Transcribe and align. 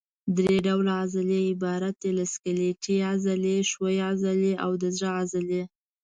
درې 0.37 0.57
ډوله 0.65 0.91
عضلې 1.01 1.39
عبارت 1.51 1.95
دي 2.03 2.11
له 2.17 2.25
سکلیټي 2.33 2.95
عضلې، 3.11 3.57
ښویې 3.71 4.03
عضلې 4.09 4.53
او 4.63 4.71
د 4.81 4.83
زړه 4.97 5.09
عضله. 5.19 5.63